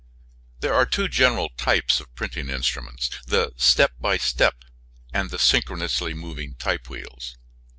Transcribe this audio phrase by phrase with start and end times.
[0.61, 4.65] There are two general types of printing instruments, the step by step,
[5.13, 7.37] and the synchronously moving type wheels.